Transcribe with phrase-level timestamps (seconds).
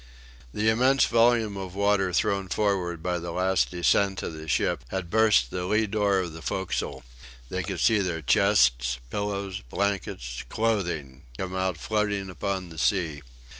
[0.51, 5.11] The immense volume of water thrown forward by the last scend of the ship had
[5.11, 7.03] burst the lee door of the forecastle.
[7.49, 13.21] They could see their chests, pillows, blankets, clothing, come out floating upon the sea.